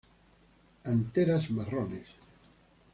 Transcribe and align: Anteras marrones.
Anteras 0.93 1.47
marrones. 1.55 2.07